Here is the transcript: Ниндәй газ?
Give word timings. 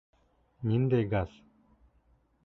Ниндәй 0.69 1.05
газ? 1.11 1.35